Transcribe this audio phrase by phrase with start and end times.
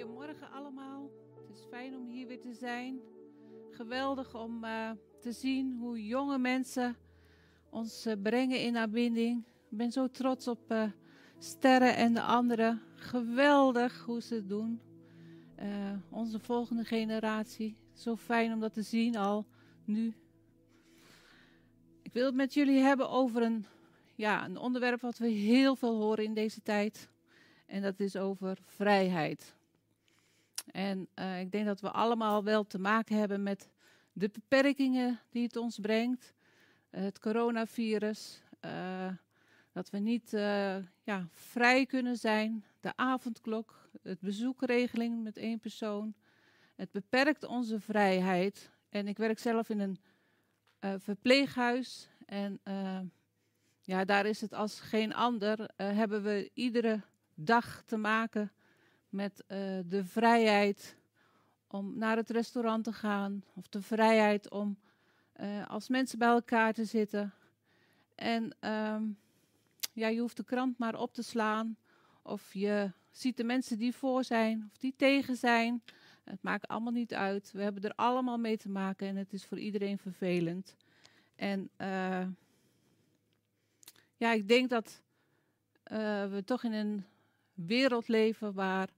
[0.00, 1.10] Goedemorgen allemaal.
[1.36, 3.00] Het is fijn om hier weer te zijn.
[3.70, 4.90] Geweldig om uh,
[5.20, 6.96] te zien hoe jonge mensen
[7.70, 9.46] ons uh, brengen in aanbinding.
[9.70, 10.84] Ik ben zo trots op uh,
[11.38, 12.82] Sterren en de anderen.
[12.94, 14.80] Geweldig hoe ze het doen.
[16.10, 17.76] onze volgende generatie.
[17.92, 19.46] Zo fijn om dat te zien al
[19.84, 20.14] nu.
[22.02, 23.66] Ik wil het met jullie hebben over een,
[24.14, 27.10] ja, een onderwerp wat we heel veel horen in deze tijd.
[27.66, 29.58] En dat is over vrijheid.
[30.72, 33.68] En uh, ik denk dat we allemaal wel te maken hebben met
[34.12, 36.34] de beperkingen die het ons brengt.
[36.90, 38.42] Uh, het coronavirus.
[38.64, 39.12] Uh,
[39.72, 40.30] dat we niet
[41.02, 42.64] ja, vrij kunnen zijn.
[42.80, 43.90] De avondklok.
[44.02, 46.14] Het bezoekregeling met één persoon.
[46.74, 48.70] Het beperkt onze vrijheid.
[48.88, 49.98] En ik werk zelf in een
[51.00, 52.08] verpleeghuis.
[52.26, 52.60] En
[53.80, 55.70] ja, daar is het als geen ander.
[55.76, 57.00] hebben we iedere
[57.34, 58.52] dag te maken
[59.10, 60.96] met uh, de vrijheid
[61.66, 64.78] om naar het restaurant te gaan, of de vrijheid om
[65.40, 67.32] uh, als mensen bij elkaar te zitten.
[68.14, 69.18] En um,
[69.92, 71.76] ja, je hoeft de krant maar op te slaan,
[72.22, 75.82] of je ziet de mensen die voor zijn, of die tegen zijn.
[76.24, 77.52] Het maakt allemaal niet uit.
[77.52, 80.76] We hebben er allemaal mee te maken en het is voor iedereen vervelend.
[81.34, 82.26] En uh,
[84.16, 85.02] ja, ik denk dat
[86.30, 87.04] we toch in een
[87.54, 88.88] wereld leven waar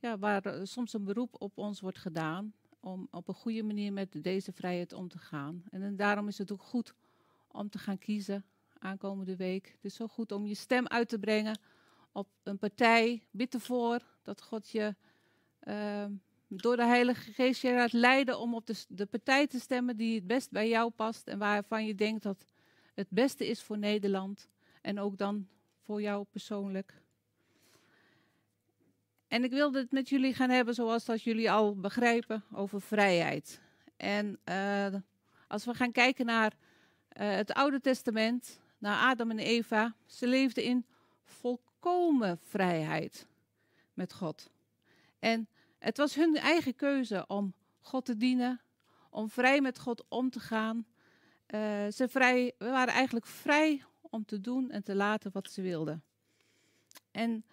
[0.00, 3.92] ja, waar eh, soms een beroep op ons wordt gedaan om op een goede manier
[3.92, 5.62] met deze vrijheid om te gaan.
[5.70, 6.94] En, en daarom is het ook goed
[7.48, 8.44] om te gaan kiezen
[8.78, 9.66] aankomende week.
[9.66, 11.58] Het is zo goed om je stem uit te brengen
[12.12, 13.22] op een partij.
[13.30, 14.94] Bid ervoor dat God je
[15.64, 16.04] uh,
[16.48, 20.14] door de Heilige Geest je laat leiden om op de, de partij te stemmen die
[20.14, 22.46] het best bij jou past en waarvan je denkt dat
[22.94, 24.48] het beste is voor Nederland
[24.80, 25.48] en ook dan
[25.80, 27.02] voor jou persoonlijk.
[29.30, 33.60] En ik wilde het met jullie gaan hebben, zoals dat jullie al begrijpen, over vrijheid.
[33.96, 34.94] En uh,
[35.48, 40.64] als we gaan kijken naar uh, het Oude Testament, naar Adam en Eva, ze leefden
[40.64, 40.86] in
[41.22, 43.26] volkomen vrijheid
[43.94, 44.50] met God.
[45.18, 45.48] En
[45.78, 48.60] het was hun eigen keuze om God te dienen,
[49.10, 50.86] om vrij met God om te gaan.
[51.54, 55.62] Uh, ze vrij, we waren eigenlijk vrij om te doen en te laten wat ze
[55.62, 56.02] wilden.
[57.10, 57.44] En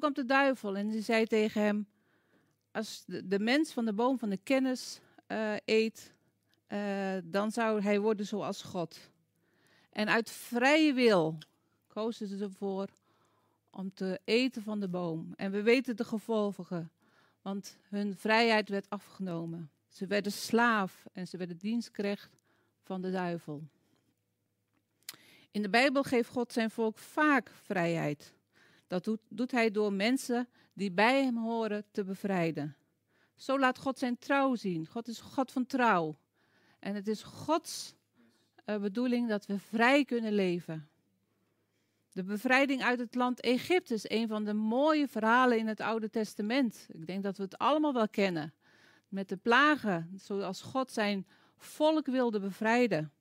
[0.00, 1.86] toen kwam de duivel en die zei tegen hem:
[2.72, 6.12] Als de, mens van de boom van de kennis uh, eet,
[6.68, 9.10] uh, dan zou hij worden zoals God.
[9.90, 11.38] En uit vrije wil
[11.86, 12.88] kozen ze ervoor
[13.70, 15.32] om te eten van de boom.
[15.36, 16.90] En we weten de gevolgen,
[17.42, 19.70] want hun vrijheid werd afgenomen.
[19.88, 22.38] Ze werden slaaf en ze werden dienstknecht
[22.82, 23.62] van de duivel.
[25.50, 28.34] In de Bijbel geeft God zijn volk vaak vrijheid.
[28.86, 32.76] Dat doet, doet hij door mensen die bij hem horen te bevrijden.
[33.34, 34.86] Zo laat God zijn trouw zien.
[34.86, 36.16] God is God van trouw.
[36.78, 37.94] En het is Gods
[38.64, 40.88] uh, bedoeling dat we vrij kunnen leven.
[42.12, 46.10] De bevrijding uit het land Egypte is een van de mooie verhalen in het Oude
[46.10, 46.86] Testament.
[46.92, 48.54] Ik denk dat we het allemaal wel kennen.
[49.08, 51.26] Met de plagen, zoals God zijn
[51.56, 53.12] volk wilde bevrijden.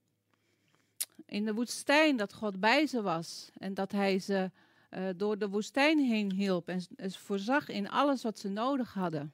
[1.26, 4.52] In de woestijn dat God bij ze was en dat hij ze
[4.98, 9.34] uh, door de woestijn heen hielp en, en voorzag in alles wat ze nodig hadden.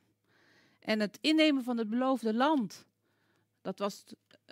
[0.80, 2.86] En het innemen van het beloofde land,
[3.62, 4.04] dat was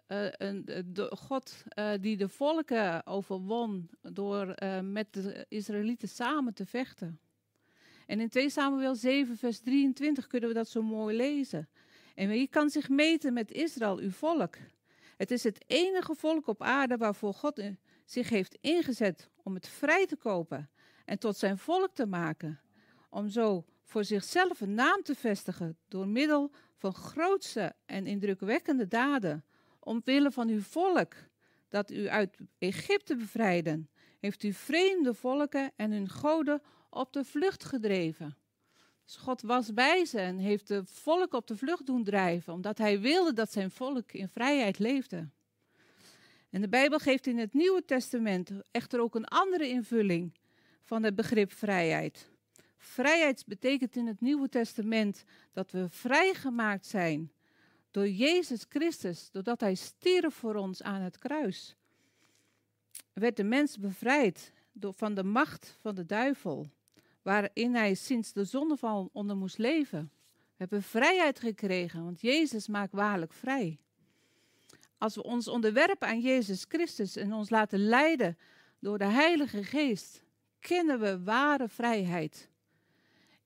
[0.07, 6.65] uh, een, de God uh, die de volken overwon door met de Israëlieten samen te
[6.65, 7.19] vechten.
[8.05, 11.69] En in 2 Samuel 7, vers 23 kunnen we dat zo mooi lezen.
[12.15, 14.55] En wie kan zich meten met Israël, uw volk?
[15.17, 17.61] Het is het enige volk op aarde waarvoor God
[18.05, 20.69] zich heeft ingezet om het vrij te kopen
[21.09, 22.59] en tot zijn volk te maken,
[23.09, 29.45] om zo voor zichzelf een naam te vestigen door middel van grootse en indrukwekkende daden,
[29.79, 31.13] omwille van uw volk,
[31.69, 33.89] dat u uit Egypte bevrijden,
[34.19, 38.37] heeft u vreemde volken en hun goden op de vlucht gedreven.
[39.05, 42.77] Dus God was bij ze en heeft de volk op de vlucht doen drijven, omdat
[42.77, 45.29] hij wilde dat zijn volk in vrijheid leefde.
[46.49, 50.38] En de Bijbel geeft in het Nieuwe Testament echter ook een andere invulling
[50.89, 52.29] van het begrip vrijheid.
[52.77, 57.31] Vrijheid betekent in het Nieuwe Testament dat we vrijgemaakt zijn
[57.91, 61.75] door Jezus Christus, doordat Hij stierf voor ons aan het kruis.
[63.13, 66.69] Werd de mens bevrijd van de macht van de duivel,
[67.21, 70.11] waarin hij sinds de zondeval onder moest leven.
[70.23, 73.77] We hebben vrijheid gekregen, want Jezus maakt waarlijk vrij.
[74.97, 78.37] Als we ons onderwerpen aan Jezus Christus en ons laten leiden
[78.79, 80.27] door de Heilige Geest,
[80.59, 82.49] kennen we ware vrijheid.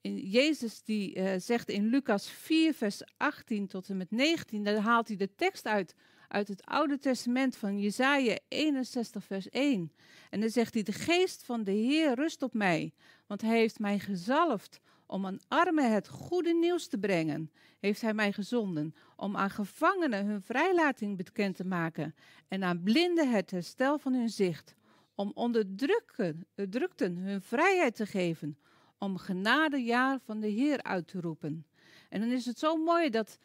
[0.01, 4.77] in Jezus die uh, zegt in Lucas 4, vers 18 tot en met 19, daar
[4.77, 5.95] haalt hij de tekst uit
[6.33, 9.91] uit het Oude Testament van Jesaja 61, vers 1.
[10.29, 12.93] En dan zegt hij, de geest van de Heer rust op mij,
[13.27, 17.51] want hij heeft mij gezalfd om aan armen het goede nieuws te brengen.
[17.79, 22.15] Heeft hij mij gezonden om aan gevangenen hun vrijlating bekend te maken
[22.47, 24.75] en aan blinden het herstel van hun zicht,
[25.15, 28.57] om onderdrukten hun vrijheid te geven,
[28.97, 31.65] om genadejaar van de Heer uit te roepen.
[32.09, 33.37] En dan is het zo mooi dat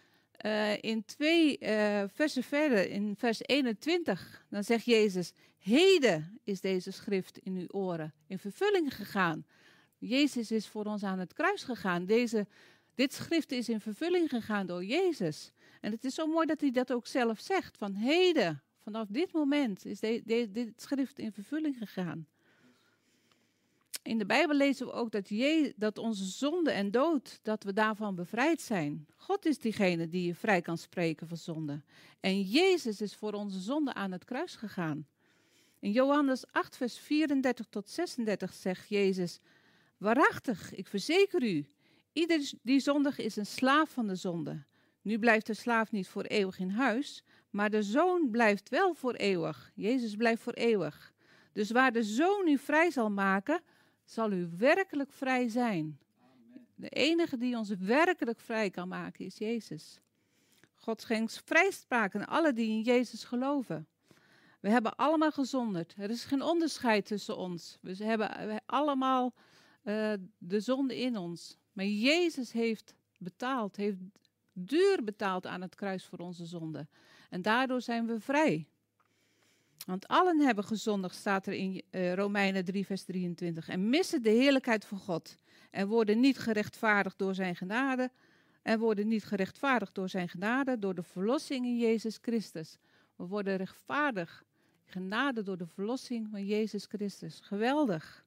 [0.45, 6.91] uh, in twee uh, versen verder, in vers 21, dan zegt Jezus: Heden is deze
[6.91, 9.47] schrift in uw oren in vervulling gegaan.
[9.99, 12.05] Jezus is voor ons aan het kruis gegaan.
[12.05, 12.47] Deze,
[12.95, 15.53] dit schrift is in vervulling gegaan door Jezus.
[15.81, 18.63] En het is zo mooi dat hij dat ook zelf zegt: van heden,
[18.93, 22.27] vanaf dit moment is dit schrift in vervulling gegaan
[24.09, 27.73] in de Bijbel lezen we ook dat, je, dat onze zonde en dood, dat we
[27.73, 29.07] daarvan bevrijd zijn.
[29.17, 31.83] God is diegene die je vrij kan spreken van zonde.
[32.21, 35.07] En Jezus is voor onze zonde aan het kruis gegaan.
[35.79, 39.41] In Johannes 8, vers 34 tot 36 zegt Jezus,
[39.97, 41.67] Waarachtig, ik verzeker u,
[42.13, 44.65] ieder die zondig is een slaaf van de zonde.
[45.03, 49.15] Nu blijft de slaaf niet voor eeuwig in huis, maar de zoon blijft wel voor
[49.15, 49.73] eeuwig.
[49.75, 51.13] Jezus blijft voor eeuwig.
[51.53, 53.61] Dus waar de zoon u vrij zal maken,
[54.05, 55.99] zal u werkelijk vrij zijn.
[56.75, 60.01] De enige die ons werkelijk vrij kan maken is Jezus.
[60.75, 63.87] God schenkt vrijspraak aan alle die in Jezus geloven.
[64.61, 65.95] We hebben allemaal gezonderd.
[65.97, 67.79] Er is geen onderscheid tussen ons.
[67.81, 69.35] We hebben allemaal
[69.85, 71.59] uh, de zonde in ons.
[71.73, 73.99] Maar Jezus heeft betaald, heeft
[74.53, 76.87] duur betaald aan het kruis voor onze zonde.
[77.29, 78.67] En daardoor zijn we vrij.
[79.87, 83.69] Want allen hebben gezondigd, staat er in uh, Romeinen 3, vers 23.
[83.69, 85.37] En missen de heerlijkheid van God.
[85.71, 88.11] En worden niet gerechtvaardigd door zijn genade.
[88.63, 92.79] En worden niet gerechtvaardigd door zijn genade, door de verlossing in Jezus Christus.
[93.17, 94.45] We worden rechtvaardig.
[94.85, 97.41] Genade door de verlossing van Jezus Christus.
[97.43, 98.25] Geweldig.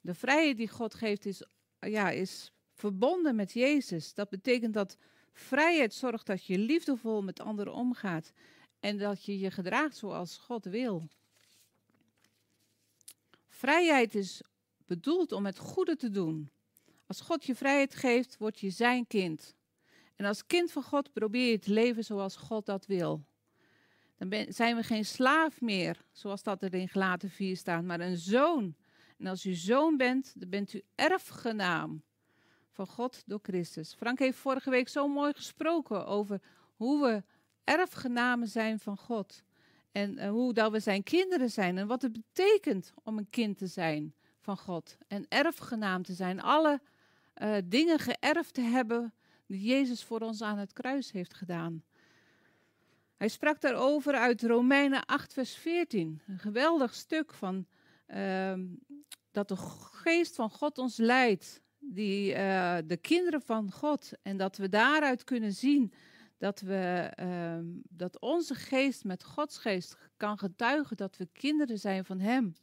[0.00, 1.42] De vrijheid die God geeft is,
[1.80, 4.14] ja, is verbonden met Jezus.
[4.14, 4.96] Dat betekent dat
[5.32, 8.32] vrijheid zorgt dat je liefdevol met anderen omgaat.
[8.80, 11.08] En dat je je gedraagt zoals God wil.
[13.48, 14.42] Vrijheid is
[14.86, 16.50] bedoeld om het goede te doen.
[17.06, 19.54] Als God je vrijheid geeft, word je zijn kind.
[20.16, 23.24] En als kind van God probeer je te leven zoals God dat wil.
[24.16, 28.16] Dan zijn we geen slaaf meer, zoals dat er in Gelaten 4 staat, maar een
[28.16, 28.74] zoon.
[29.18, 32.02] En als u zoon bent, dan bent u erfgenaam
[32.86, 33.94] van God door Christus.
[33.94, 36.40] Frank heeft vorige week zo mooi gesproken over
[36.76, 37.22] hoe we
[37.64, 39.42] erfgenamen zijn van God.
[39.92, 43.58] En uh, hoe dat we zijn kinderen zijn en wat het betekent om een kind
[43.58, 44.96] te zijn van God.
[45.08, 46.40] En erfgenaam te zijn.
[46.40, 46.80] Alle
[47.42, 49.14] uh, dingen geërfd te hebben
[49.46, 51.82] die Jezus voor ons aan het kruis heeft gedaan.
[53.16, 56.22] Hij sprak daarover uit Romeinen 8, vers 14.
[56.26, 57.66] Een geweldig stuk van
[58.08, 58.54] uh,
[59.30, 59.56] dat de
[59.92, 61.60] geest van God ons leidt.
[61.82, 64.12] Die, uh, de kinderen van God.
[64.22, 65.92] En dat we daaruit kunnen zien
[66.38, 72.04] dat, we, uh, dat onze geest met Gods geest kan getuigen dat we kinderen zijn
[72.04, 72.54] van Hem.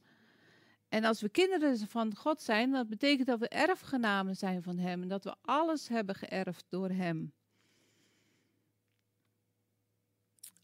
[0.90, 5.02] En als we kinderen van God zijn, dat betekent dat we erfgenamen zijn van Hem
[5.02, 7.34] en dat we alles hebben geërfd door Hem.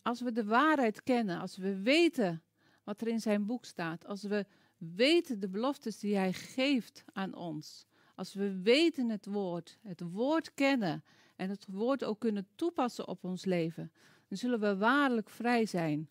[0.01, 2.43] Als we de waarheid kennen, als we weten
[2.83, 4.45] wat er in zijn boek staat, als we
[4.77, 10.53] weten de beloftes die Hij geeft aan ons, als we weten het woord, het woord
[10.53, 11.03] kennen
[11.35, 13.91] en het woord ook kunnen toepassen op ons leven,
[14.27, 16.09] dan zullen we waarlijk vrij zijn.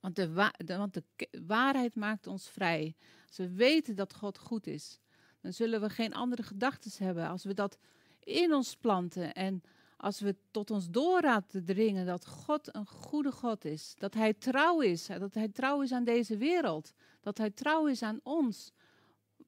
[0.00, 0.32] Want de,
[0.66, 1.04] want de
[1.46, 2.94] waarheid maakt ons vrij.
[3.26, 4.98] Als we weten dat God goed is,
[5.40, 7.28] dan zullen we geen andere gedachten hebben.
[7.28, 7.78] Als we dat
[8.20, 9.62] in ons planten en
[9.96, 14.34] als we tot ons door laten dringen dat God een goede God is, dat Hij
[14.34, 18.72] trouw is, dat Hij trouw is aan deze wereld, dat Hij trouw is aan ons.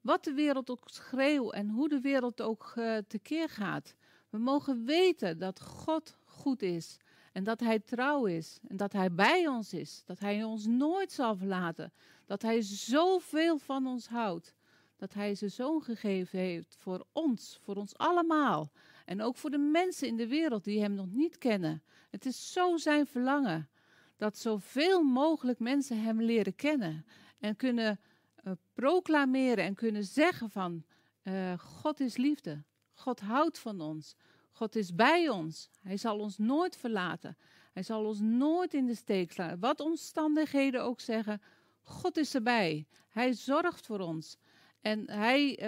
[0.03, 3.95] Wat de wereld ook schreeuwt en hoe de wereld ook uh, tekeer gaat,
[4.29, 6.97] we mogen weten dat God goed is
[7.31, 11.11] en dat Hij trouw is en dat Hij bij ons is, dat Hij ons nooit
[11.11, 11.93] zal verlaten,
[12.25, 14.53] dat Hij zoveel van ons houdt,
[14.97, 18.71] dat Hij zijn zoon gegeven heeft voor ons, voor ons allemaal
[19.05, 21.83] en ook voor de mensen in de wereld die Hem nog niet kennen.
[22.09, 23.69] Het is zo zijn verlangen
[24.17, 27.05] dat zoveel mogelijk mensen Hem leren kennen
[27.39, 27.99] en kunnen
[28.43, 30.83] uh, proclameren en kunnen zeggen van
[31.23, 32.63] uh, God is liefde.
[32.93, 34.15] God houdt van ons.
[34.51, 35.69] God is bij ons.
[35.81, 37.37] Hij zal ons nooit verlaten.
[37.73, 39.59] Hij zal ons nooit in de steek laten.
[39.59, 41.41] Wat omstandigheden ook zeggen,
[41.81, 42.87] God is erbij.
[43.09, 44.37] Hij zorgt voor ons.
[44.81, 45.59] En hij,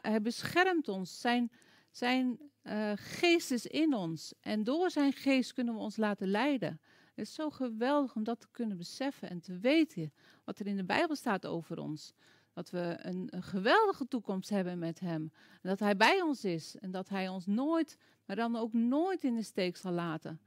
[0.00, 1.20] hij beschermt ons.
[1.20, 1.50] Zijn,
[1.90, 2.38] zijn
[2.94, 4.32] geest is in ons.
[4.40, 6.80] En door zijn geest kunnen we ons laten leiden.
[7.14, 10.12] Het is zo geweldig om dat te kunnen beseffen en te weten
[10.50, 12.12] wat er in de Bijbel staat over ons.
[12.52, 15.32] Dat we een, geweldige toekomst hebben met Hem.
[15.62, 16.76] En dat Hij bij ons is.
[16.78, 20.40] En dat Hij ons nooit, maar dan ook nooit in de steek zal laten.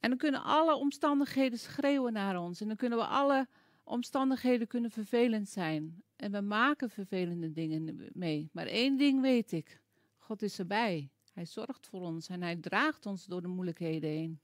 [0.00, 2.60] En dan kunnen alle omstandigheden schreeuwen naar ons.
[2.60, 3.48] En dan kunnen we alle
[3.84, 6.02] omstandigheden kunnen vervelend zijn.
[6.16, 8.48] En we maken vervelende dingen mee.
[8.52, 9.80] Maar één ding weet ik.
[10.16, 11.10] God is erbij.
[11.32, 14.40] Hij zorgt voor ons en hij draagt ons door de moeilijkheden heen.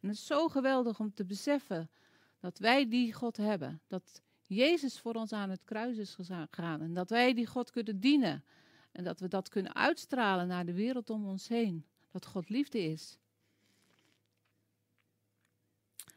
[0.00, 1.90] En het is zo geweldig om te beseffen
[2.46, 3.80] dat wij die God hebben.
[3.86, 6.80] Dat Jezus voor ons aan het kruis is gegaan.
[6.80, 8.44] En dat wij die God kunnen dienen.
[8.92, 11.86] En dat we dat kunnen uitstralen naar de wereld om ons heen.
[12.10, 13.18] Dat God liefde is.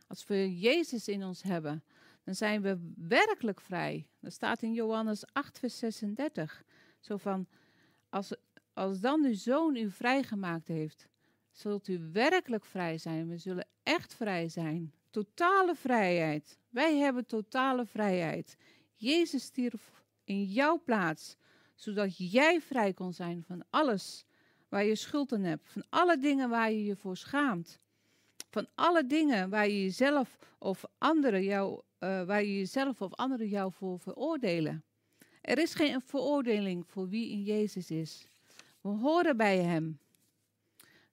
[0.07, 1.83] Als we Jezus in ons hebben,
[2.23, 4.07] dan zijn we werkelijk vrij.
[4.19, 6.63] Dat staat in Johannes 8, vers 36.
[6.99, 7.47] Zo van,
[8.09, 8.35] als,
[8.73, 11.07] als dan uw zoon u vrijgemaakt heeft,
[11.51, 13.27] zult u werkelijk vrij zijn.
[13.27, 14.93] We zullen echt vrij zijn.
[15.09, 16.57] Totale vrijheid.
[16.69, 18.57] Wij hebben totale vrijheid.
[18.95, 21.35] Jezus stierf in jouw plaats,
[21.75, 24.25] zodat jij vrij kon zijn van alles
[24.69, 27.79] waar je schuld aan hebt, van alle dingen waar je je voor schaamt,
[28.49, 33.47] van alle dingen waar je jezelf of anderen jou, uh, waar je jezelf of anderen
[33.47, 34.83] jou voor veroordelen.
[35.41, 38.27] Er is geen veroordeling voor wie in Jezus is.
[38.81, 39.99] We horen bij Hem.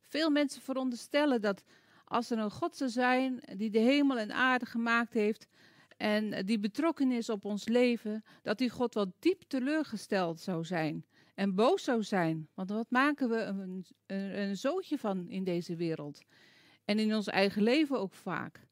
[0.00, 1.62] Veel mensen veronderstellen dat
[2.08, 5.48] als er een God zou zijn die de hemel en aarde gemaakt heeft
[5.96, 11.04] en die betrokken is op ons leven, dat die God wel diep teleurgesteld zou zijn
[11.34, 12.48] en boos zou zijn.
[12.54, 16.20] Want wat maken we een, een, een zootje van in deze wereld?
[16.84, 18.66] En in ons eigen leven ook vaak.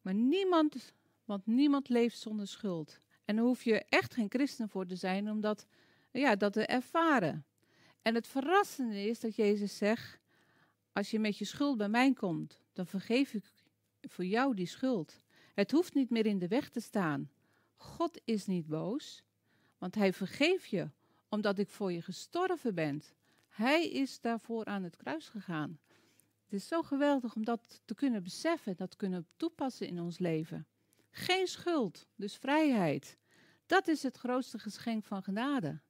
[0.00, 0.92] Maar niemand,
[1.24, 3.00] want niemand leeft zonder schuld.
[3.24, 5.66] En daar hoef je echt geen christen voor te zijn om dat,
[6.12, 7.44] ja, dat te ervaren.
[8.02, 10.18] En het verrassende is dat Jezus zegt,
[10.92, 13.44] als je met je schuld bij mij komt, dan vergeef ik
[14.00, 15.20] voor jou die schuld.
[15.54, 17.30] Het hoeft niet meer in de weg te staan.
[17.76, 19.22] God is niet boos,
[19.78, 20.90] want hij vergeeft je,
[21.28, 23.02] omdat ik voor je gestorven ben.
[23.48, 25.78] Hij is daarvoor aan het kruis gegaan.
[26.44, 30.66] Het is zo geweldig om dat te kunnen beseffen, dat kunnen toepassen in ons leven.
[31.10, 33.18] Geen schuld, dus vrijheid.
[33.66, 35.80] Dat is het grootste geschenk van genade.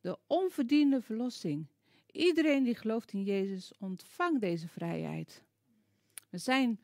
[0.00, 1.66] De onverdiende verlossing.
[2.06, 5.44] Iedereen die gelooft in Jezus ontvangt deze vrijheid.
[6.32, 6.80] We zijn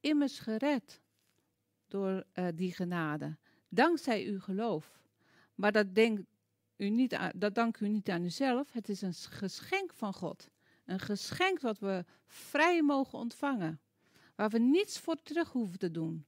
[0.00, 1.00] immers gered
[1.88, 3.36] door uh, die genade,
[3.68, 5.00] dankzij uw geloof.
[5.54, 5.86] Maar dat,
[6.76, 10.48] u niet aan, dat dank u niet aan uzelf, het is een geschenk van God.
[10.84, 13.80] Een geschenk wat we vrij mogen ontvangen,
[14.34, 16.26] waar we niets voor terug hoeven te doen.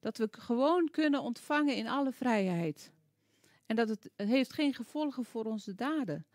[0.00, 2.92] Dat we gewoon kunnen ontvangen in alle vrijheid.
[3.66, 6.26] En dat het, heeft geen gevolgen voor onze daden.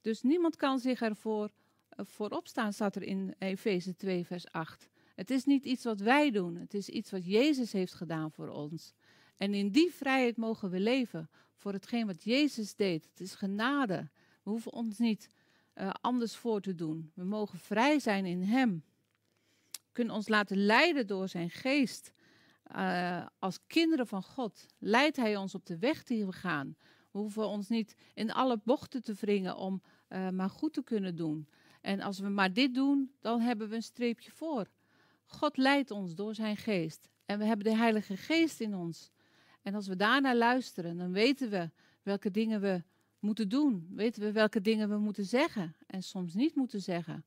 [0.00, 1.50] Dus niemand kan zich ervoor
[1.98, 4.90] uh, voorop staan, staat er in Efeze 2, vers 8.
[5.14, 8.48] Het is niet iets wat wij doen, het is iets wat Jezus heeft gedaan voor
[8.48, 8.94] ons.
[9.36, 13.08] En in die vrijheid mogen we leven voor hetgeen wat Jezus deed.
[13.10, 14.08] Het is genade.
[14.42, 15.28] We hoeven ons niet
[15.74, 17.10] uh, anders voor te doen.
[17.14, 18.84] We mogen vrij zijn in Hem.
[19.70, 22.12] We kunnen ons laten leiden door Zijn geest.
[22.76, 26.76] Uh, als kinderen van God leidt Hij ons op de weg die we gaan.
[27.10, 31.16] We hoeven ons niet in alle bochten te wringen om uh, maar goed te kunnen
[31.16, 31.48] doen.
[31.80, 34.66] En als we maar dit doen, dan hebben we een streepje voor.
[35.32, 37.08] God leidt ons door zijn geest.
[37.26, 39.10] En we hebben de Heilige Geest in ons.
[39.62, 41.70] En als we daarnaar luisteren, dan weten we
[42.02, 42.82] welke dingen we
[43.18, 43.86] moeten doen.
[43.90, 47.24] Weten we welke dingen we moeten zeggen en soms niet moeten zeggen.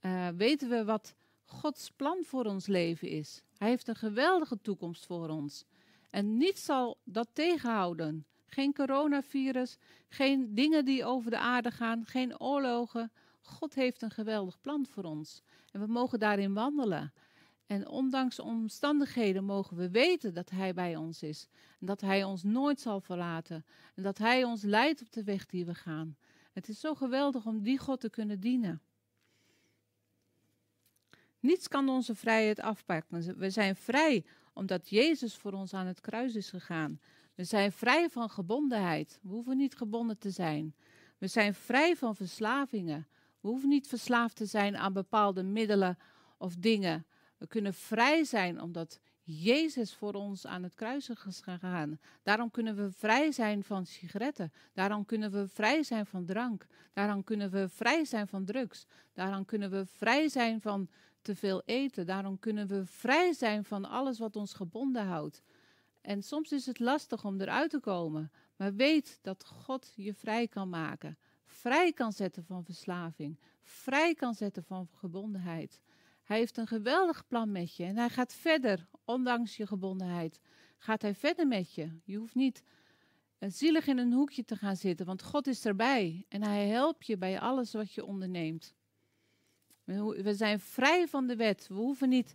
[0.00, 3.42] Uh, weten we wat Gods plan voor ons leven is.
[3.56, 5.64] Hij heeft een geweldige toekomst voor ons.
[6.10, 8.26] En niets zal dat tegenhouden.
[8.46, 9.76] Geen coronavirus,
[10.08, 13.12] geen dingen die over de aarde gaan, geen oorlogen.
[13.40, 15.42] God heeft een geweldig plan voor ons.
[15.72, 17.12] En we mogen daarin wandelen.
[17.66, 21.48] En ondanks omstandigheden mogen we weten dat Hij bij ons is.
[21.80, 23.64] En dat Hij ons nooit zal verlaten.
[23.94, 26.16] En dat Hij ons leidt op de weg die we gaan.
[26.52, 28.80] Het is zo geweldig om die God te kunnen dienen.
[31.40, 33.38] Niets kan onze vrijheid afpakken.
[33.38, 37.00] We zijn vrij omdat Jezus voor ons aan het kruis is gegaan.
[37.34, 39.18] We zijn vrij van gebondenheid.
[39.22, 40.74] We hoeven niet gebonden te zijn.
[41.18, 43.06] We zijn vrij van verslavingen.
[43.40, 45.98] We hoeven niet verslaafd te zijn aan bepaalde middelen
[46.38, 47.06] of dingen.
[47.38, 51.98] We kunnen vrij zijn omdat Jezus voor ons aan het kruis is gegaan.
[52.22, 54.52] Daarom kunnen we vrij zijn van sigaretten.
[54.72, 56.66] Daarom kunnen we vrij zijn van drank.
[56.92, 58.86] Daarom kunnen we vrij zijn van drugs.
[59.12, 60.88] Daarom kunnen we vrij zijn van
[61.22, 62.06] te veel eten.
[62.06, 65.42] Daarom kunnen we vrij zijn van alles wat ons gebonden houdt.
[66.00, 68.30] En soms is het lastig om eruit te komen.
[68.56, 71.18] Maar weet dat God je vrij kan maken.
[71.44, 73.38] Vrij kan zetten van verslaving.
[73.62, 75.80] Vrij kan zetten van gebondenheid.
[76.26, 77.84] Hij heeft een geweldig plan met je.
[77.84, 80.40] En hij gaat verder, ondanks je gebondenheid.
[80.78, 82.00] Gaat hij verder met je.
[82.04, 82.62] Je hoeft niet
[83.38, 86.24] eh, zielig in een hoekje te gaan zitten, want God is erbij.
[86.28, 88.74] En hij helpt je bij alles wat je onderneemt.
[89.84, 91.66] We zijn vrij van de wet.
[91.68, 92.34] We hoeven niet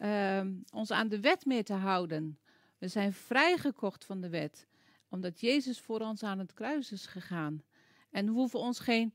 [0.00, 0.40] uh,
[0.72, 2.38] ons aan de wet meer te houden.
[2.78, 4.66] We zijn vrijgekocht van de wet,
[5.08, 7.62] omdat Jezus voor ons aan het kruis is gegaan.
[8.10, 9.14] En we hoeven ons geen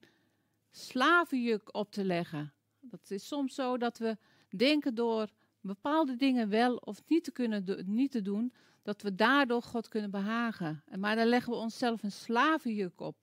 [0.71, 2.53] slavenjuk op te leggen.
[2.99, 4.17] Dat is soms zo dat we
[4.49, 5.29] denken door
[5.61, 10.11] bepaalde dingen wel of niet te kunnen niet te doen, dat we daardoor God kunnen
[10.11, 10.83] behagen.
[10.97, 13.15] Maar dan leggen we onszelf een slavenjuk op.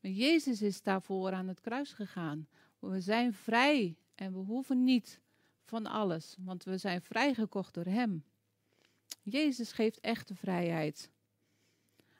[0.00, 2.48] Maar Jezus is daarvoor aan het kruis gegaan.
[2.78, 5.20] We zijn vrij en we hoeven niet
[5.64, 8.24] van alles, want we zijn vrijgekocht door Hem.
[9.22, 11.10] Jezus geeft echte vrijheid.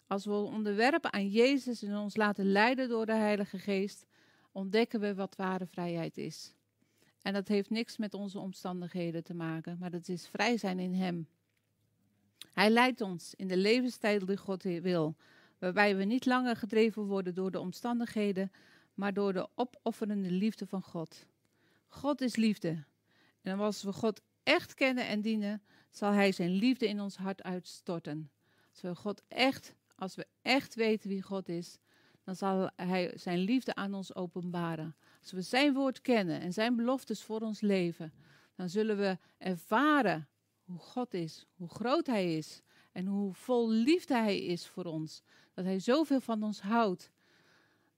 [0.07, 4.07] Als we onderwerpen aan Jezus en ons laten leiden door de Heilige Geest,
[4.53, 6.55] ontdekken we wat ware vrijheid is.
[7.23, 10.95] En dat heeft niks met onze omstandigheden te maken, maar dat is vrij zijn in
[10.95, 11.29] Hem.
[12.53, 15.17] Hij leidt ons in de levensstijl die God wil,
[15.59, 18.53] waarbij we niet langer gedreven worden door de omstandigheden,
[18.95, 21.27] maar door de opofferende liefde van God.
[21.89, 22.85] God is liefde.
[23.43, 27.43] En als we God echt kennen en dienen, zal Hij zijn liefde in ons hart
[27.43, 28.31] uitstorten.
[28.71, 31.79] Als we God echt, als we echt weten wie God is,
[32.25, 34.97] dan zal Hij zijn liefde aan ons openbaren.
[35.23, 38.13] Als we Zijn woord kennen en Zijn beloftes voor ons leven,
[38.55, 40.29] dan zullen we ervaren
[40.65, 42.63] hoe God is, hoe groot Hij is
[42.93, 45.23] en hoe vol liefde Hij is voor ons.
[45.55, 47.11] Dat Hij zoveel van ons houdt.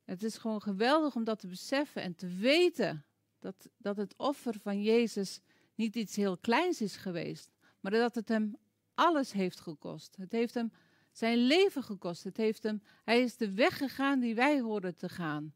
[0.05, 3.05] Het is gewoon geweldig om dat te beseffen en te weten
[3.39, 5.41] dat, dat het offer van Jezus
[5.75, 8.57] niet iets heel kleins is geweest, maar dat het hem
[8.95, 10.17] alles heeft gekost.
[10.17, 10.73] Het heeft hem
[11.13, 12.25] zijn leven gekost.
[12.25, 15.55] Het heeft hem, hij is de weg gegaan die wij hoorden te gaan.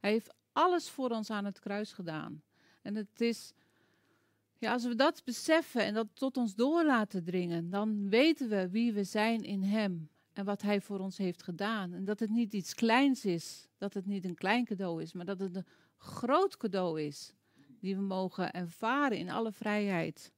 [0.00, 2.42] Hij heeft alles voor ons aan het kruis gedaan.
[2.82, 3.52] En het is,
[4.58, 8.70] ja, als we dat beseffen en dat tot ons door laten dringen, dan weten we
[8.70, 11.92] wie we zijn in Hem en wat Hij voor ons heeft gedaan.
[11.92, 15.24] En dat het niet iets kleins is, dat het niet een klein cadeau is, maar
[15.24, 17.32] dat het een groot cadeau is,
[17.80, 20.32] die we mogen ervaren in alle vrijheid.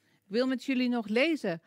[0.00, 1.62] Ik wil met jullie nog lezen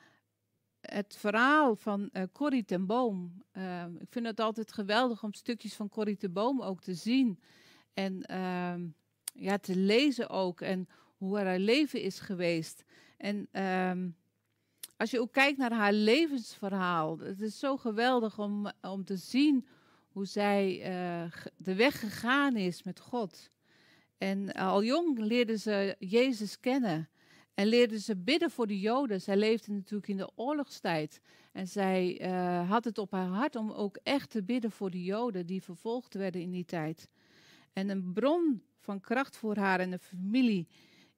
[0.94, 3.44] het verhaal van uh, Corrie ten Boom.
[3.54, 7.40] Uh, ik vind het altijd geweldig om stukjes van Corrie ten Boom ook te zien.
[7.94, 8.74] En uh,
[9.34, 10.62] ja, te lezen ook.
[10.62, 12.84] En hoe haar leven is geweest.
[13.18, 14.10] En ehm,
[14.98, 17.20] als je ook kijkt naar haar levensverhaal.
[17.20, 19.68] Het is zo geweldig om, om te zien
[20.08, 23.50] hoe zij uh, de weg gegaan is met God.
[24.18, 27.10] En al jong leerde ze Jezus kennen.
[27.54, 29.22] En leerde ze bidden voor de Joden.
[29.22, 31.22] Zij leefde natuurlijk in de oorlogstijd.
[31.52, 35.04] En zij uh, had het op haar hart om ook echt te bidden voor de
[35.04, 37.10] Joden die vervolgd werden in die tijd.
[37.74, 40.68] En een bron van kracht voor haar en de familie.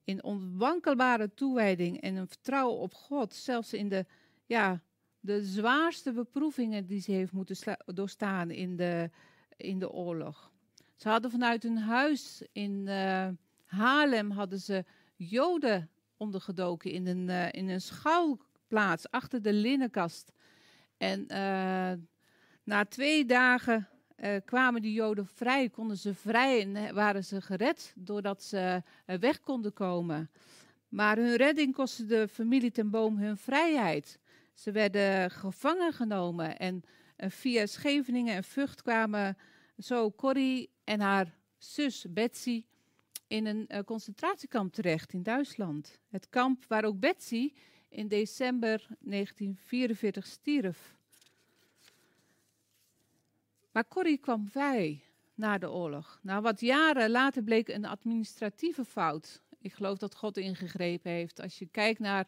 [0.04, 3.34] In onwankelbare toewijding en een vertrouwen op God.
[3.34, 4.06] Zelfs in de,
[4.45, 4.82] ja,
[5.19, 9.10] de zwaarste beproevingen die ze heeft moeten doorstaan in de,
[9.58, 10.52] in de oorlog.
[10.95, 13.28] Ze hadden vanuit hun huis in uh,
[13.65, 20.32] Haarlem hadden ze Joden ondergedoken in een, uh, in een schuilplaats achter de linnenkast.
[20.97, 21.91] En uh,
[22.63, 27.93] na twee dagen uh, kwamen die Joden vrij, konden ze vrij en waren ze gered
[27.95, 30.30] doordat ze weg konden komen.
[30.89, 34.19] Maar hun redding kostte de familie ten boom hun vrijheid.
[34.54, 36.84] Ze werden gevangen genomen en
[37.17, 39.38] via Scheveningen en Vught kwamen
[39.78, 42.65] zo Corrie en haar zus Betsy
[43.27, 45.99] in een uh, concentratiekamp terecht in Duitsland.
[46.07, 47.53] Het kamp waar ook Betsy
[47.89, 50.95] in december 1944 stierf.
[53.71, 56.19] Maar Corrie kwam vrij na de oorlog.
[56.21, 59.41] Nou, wat jaren later bleek een administratieve fout.
[59.61, 61.41] Ik geloof dat God ingegrepen heeft.
[61.41, 62.27] Als je kijkt naar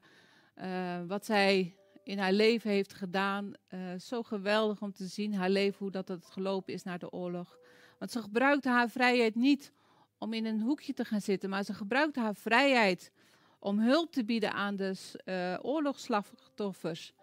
[0.55, 5.49] uh, wat zij in haar leven heeft gedaan, uh, zo geweldig om te zien, haar
[5.49, 7.57] leven, hoe dat het gelopen is na de oorlog.
[7.99, 9.71] Want ze gebruikte haar vrijheid niet
[10.17, 13.11] om in een hoekje te gaan zitten, maar ze gebruikte haar vrijheid
[13.59, 17.13] om hulp te bieden aan de uh, oorlogsslachtoffers.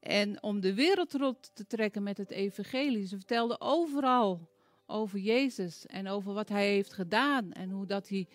[0.00, 3.06] En om de wereld rond te trekken met het evangelie.
[3.06, 4.48] Ze vertelde overal
[4.86, 7.52] over Jezus en over wat hij heeft gedaan.
[7.52, 8.26] En hoe dat hij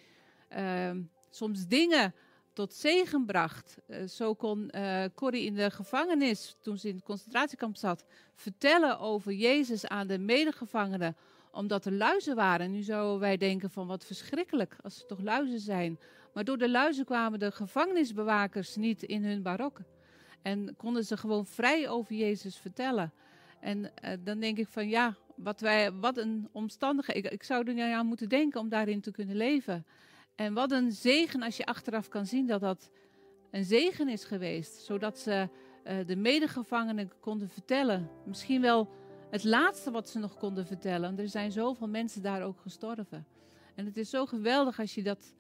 [0.57, 2.13] uh, soms dingen
[2.53, 3.77] tot zegen bracht.
[3.87, 8.99] Uh, zo kon uh, Corrie in de gevangenis, toen ze in het concentratiekamp zat, vertellen
[8.99, 11.15] over Jezus aan de medegevangenen
[11.51, 12.71] omdat er luizen waren.
[12.71, 15.99] Nu zouden wij denken van wat verschrikkelijk als er toch luizen zijn.
[16.33, 19.85] Maar door de luizen kwamen de gevangenisbewakers niet in hun barokken.
[20.41, 23.13] En konden ze gewoon vrij over Jezus vertellen.
[23.59, 27.31] En eh, dan denk ik van ja, wat, wij, wat een omstandigheid.
[27.31, 29.85] Ik, zou er nou aan moeten denken om daarin te kunnen leven.
[30.35, 32.91] En wat een zegen als je achteraf kan zien dat dat
[33.51, 34.73] een zegen is geweest.
[34.73, 35.49] Zodat ze
[35.83, 38.09] uh, de medegevangenen konden vertellen.
[38.25, 38.89] Misschien wel
[39.31, 41.19] het laatste wat ze nog konden vertellen.
[41.19, 43.25] Er zijn zoveel mensen daar ook gestorven.
[43.75, 45.33] En het is zo geweldig als je dat,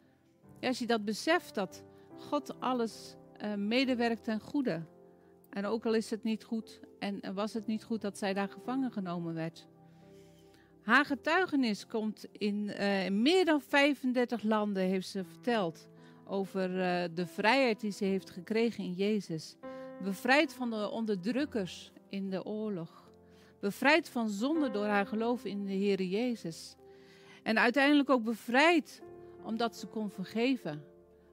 [0.61, 1.83] als je dat beseft, dat
[2.17, 4.81] God alles uh, medewerkt ten goede.
[5.49, 8.49] En ook al is het niet goed en was het niet goed dat zij daar
[8.49, 9.67] gevangen genomen werd.
[10.81, 15.89] Haar getuigenis komt in uh, meer dan 35 landen, heeft ze verteld.
[16.25, 19.55] Over uh, de vrijheid die ze heeft gekregen in Jezus.
[20.03, 23.00] Bevrijd van de onderdrukkers in de oorlog.
[23.61, 26.75] Bevrijd van zonde door haar geloof in de Heer Jezus.
[27.43, 29.01] En uiteindelijk ook bevrijd
[29.43, 30.83] omdat ze kon vergeven.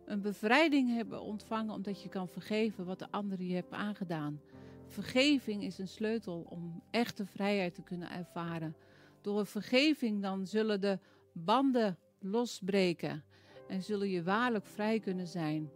[0.06, 4.40] Een bevrijding hebben ontvangen omdat je kan vergeven wat de ander je hebt aangedaan.
[4.86, 8.76] Vergeving is een sleutel om echte vrijheid te kunnen ervaren.
[9.20, 10.98] Door vergeving dan zullen de
[11.32, 13.24] banden losbreken
[13.68, 15.70] en zullen je waarlijk vrij kunnen zijn.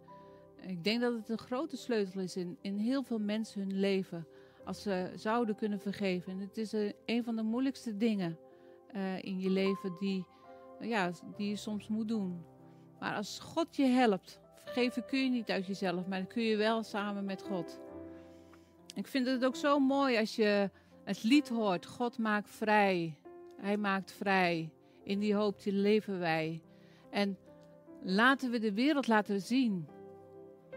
[0.61, 4.27] Ik denk dat het een grote sleutel is in, in heel veel mensen hun leven.
[4.65, 6.31] Als ze zouden kunnen vergeven.
[6.31, 6.73] En het is
[7.05, 8.37] een van de moeilijkste dingen
[8.95, 10.25] uh, in je leven die,
[10.79, 12.45] ja, die je soms moet doen.
[12.99, 16.57] Maar als God je helpt, vergeven kun je niet uit jezelf, maar dat kun je
[16.57, 17.79] wel samen met God.
[18.95, 20.69] Ik vind het ook zo mooi als je
[21.03, 23.17] het lied hoort: God maakt vrij.
[23.57, 24.69] Hij maakt vrij.
[25.03, 26.61] In die hoop die leven wij.
[27.09, 27.37] En
[28.01, 29.87] laten we de wereld laten zien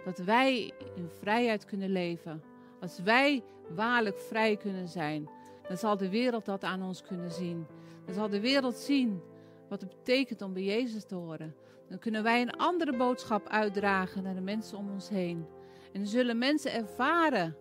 [0.05, 2.43] dat wij in vrijheid kunnen leven.
[2.81, 5.29] Als wij waarlijk vrij kunnen zijn,
[5.69, 7.67] dan zal de wereld dat aan ons kunnen zien.
[8.05, 9.23] Dan zal de wereld zien
[9.69, 11.55] wat het betekent om bij Jezus te horen.
[11.89, 15.47] Dan kunnen wij een andere boodschap uitdragen naar de mensen om ons heen.
[15.93, 17.57] En zullen mensen ervaren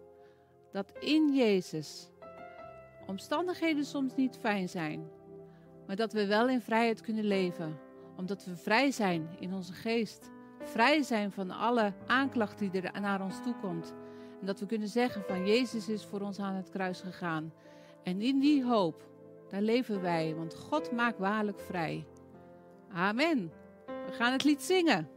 [0.72, 2.10] dat in Jezus
[3.08, 5.10] omstandigheden soms niet fijn zijn,
[5.88, 7.80] maar dat we wel in vrijheid kunnen leven,
[8.18, 13.22] omdat we vrij zijn in onze geest, vrij zijn van alle aanklacht die er naar
[13.22, 13.94] ons toe komt.
[14.40, 17.54] En dat we kunnen zeggen van Jezus is voor ons aan het kruis gegaan.
[18.04, 19.04] En in die hoop,
[19.50, 22.06] daar leven wij, want God maakt waarlijk vrij.
[22.94, 23.52] Amen.
[23.86, 25.10] We gaan het lied zingen.